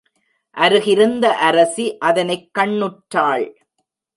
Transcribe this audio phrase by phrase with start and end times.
[0.57, 3.45] அருகிருந்த அரசி அதனைக் கண்ணுற்றாள்.